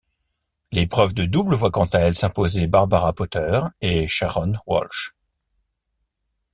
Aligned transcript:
L'épreuve 0.71 1.13
de 1.13 1.25
double 1.25 1.53
voit 1.53 1.69
quant 1.69 1.85
à 1.85 1.99
elle 1.99 2.15
s'imposer 2.15 2.65
Barbara 2.65 3.13
Potter 3.13 3.61
et 3.81 4.07
Sharon 4.07 4.53
Walsh. 4.65 5.13